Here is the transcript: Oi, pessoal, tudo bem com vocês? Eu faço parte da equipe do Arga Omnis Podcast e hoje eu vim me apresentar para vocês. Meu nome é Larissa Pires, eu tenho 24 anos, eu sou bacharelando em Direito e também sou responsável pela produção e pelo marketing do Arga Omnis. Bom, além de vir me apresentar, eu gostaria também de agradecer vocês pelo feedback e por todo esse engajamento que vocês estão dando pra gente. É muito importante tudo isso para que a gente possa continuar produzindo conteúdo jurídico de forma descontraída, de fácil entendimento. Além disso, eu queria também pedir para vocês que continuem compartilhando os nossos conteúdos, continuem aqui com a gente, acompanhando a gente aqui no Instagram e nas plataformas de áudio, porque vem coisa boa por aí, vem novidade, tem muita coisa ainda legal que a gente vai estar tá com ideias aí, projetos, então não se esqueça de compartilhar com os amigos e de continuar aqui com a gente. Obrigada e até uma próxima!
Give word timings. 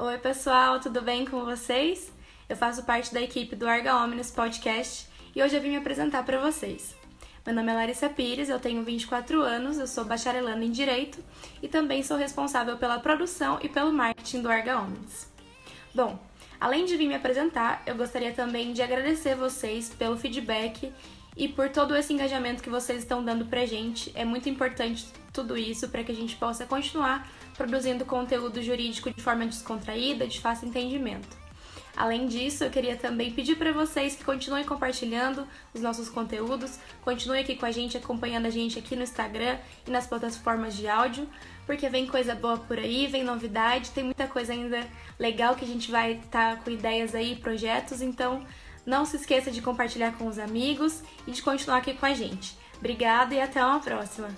Oi, 0.00 0.16
pessoal, 0.16 0.78
tudo 0.78 1.02
bem 1.02 1.24
com 1.24 1.44
vocês? 1.44 2.12
Eu 2.48 2.56
faço 2.56 2.84
parte 2.84 3.12
da 3.12 3.20
equipe 3.20 3.56
do 3.56 3.66
Arga 3.66 3.96
Omnis 3.96 4.30
Podcast 4.30 5.08
e 5.34 5.42
hoje 5.42 5.56
eu 5.56 5.60
vim 5.60 5.70
me 5.70 5.76
apresentar 5.76 6.22
para 6.22 6.38
vocês. 6.38 6.94
Meu 7.44 7.52
nome 7.52 7.72
é 7.72 7.74
Larissa 7.74 8.08
Pires, 8.08 8.48
eu 8.48 8.60
tenho 8.60 8.84
24 8.84 9.42
anos, 9.42 9.76
eu 9.76 9.88
sou 9.88 10.04
bacharelando 10.04 10.62
em 10.62 10.70
Direito 10.70 11.18
e 11.60 11.66
também 11.66 12.04
sou 12.04 12.16
responsável 12.16 12.76
pela 12.76 13.00
produção 13.00 13.58
e 13.60 13.68
pelo 13.68 13.92
marketing 13.92 14.42
do 14.42 14.48
Arga 14.48 14.78
Omnis. 14.78 15.28
Bom, 15.92 16.16
além 16.60 16.84
de 16.84 16.96
vir 16.96 17.08
me 17.08 17.14
apresentar, 17.14 17.82
eu 17.86 17.94
gostaria 17.94 18.32
também 18.32 18.72
de 18.72 18.82
agradecer 18.82 19.34
vocês 19.34 19.90
pelo 19.90 20.16
feedback 20.16 20.92
e 21.36 21.48
por 21.48 21.68
todo 21.68 21.96
esse 21.96 22.12
engajamento 22.12 22.62
que 22.62 22.70
vocês 22.70 22.98
estão 22.98 23.24
dando 23.24 23.46
pra 23.46 23.64
gente. 23.64 24.10
É 24.14 24.24
muito 24.24 24.48
importante 24.48 25.06
tudo 25.32 25.56
isso 25.56 25.88
para 25.88 26.02
que 26.02 26.10
a 26.10 26.14
gente 26.14 26.36
possa 26.36 26.66
continuar 26.66 27.30
produzindo 27.56 28.04
conteúdo 28.04 28.62
jurídico 28.62 29.10
de 29.10 29.22
forma 29.22 29.46
descontraída, 29.46 30.26
de 30.26 30.40
fácil 30.40 30.68
entendimento. 30.68 31.47
Além 31.98 32.28
disso, 32.28 32.62
eu 32.62 32.70
queria 32.70 32.96
também 32.96 33.32
pedir 33.32 33.56
para 33.56 33.72
vocês 33.72 34.14
que 34.14 34.22
continuem 34.22 34.64
compartilhando 34.64 35.44
os 35.74 35.80
nossos 35.80 36.08
conteúdos, 36.08 36.78
continuem 37.02 37.42
aqui 37.42 37.56
com 37.56 37.66
a 37.66 37.72
gente, 37.72 37.96
acompanhando 37.96 38.46
a 38.46 38.50
gente 38.50 38.78
aqui 38.78 38.94
no 38.94 39.02
Instagram 39.02 39.58
e 39.84 39.90
nas 39.90 40.06
plataformas 40.06 40.76
de 40.76 40.86
áudio, 40.86 41.28
porque 41.66 41.88
vem 41.88 42.06
coisa 42.06 42.36
boa 42.36 42.56
por 42.56 42.78
aí, 42.78 43.08
vem 43.08 43.24
novidade, 43.24 43.90
tem 43.90 44.04
muita 44.04 44.28
coisa 44.28 44.52
ainda 44.52 44.86
legal 45.18 45.56
que 45.56 45.64
a 45.64 45.68
gente 45.68 45.90
vai 45.90 46.12
estar 46.12 46.54
tá 46.54 46.62
com 46.62 46.70
ideias 46.70 47.16
aí, 47.16 47.34
projetos, 47.34 48.00
então 48.00 48.46
não 48.86 49.04
se 49.04 49.16
esqueça 49.16 49.50
de 49.50 49.60
compartilhar 49.60 50.12
com 50.12 50.28
os 50.28 50.38
amigos 50.38 51.02
e 51.26 51.32
de 51.32 51.42
continuar 51.42 51.78
aqui 51.78 51.94
com 51.94 52.06
a 52.06 52.14
gente. 52.14 52.56
Obrigada 52.78 53.34
e 53.34 53.40
até 53.40 53.60
uma 53.60 53.80
próxima! 53.80 54.28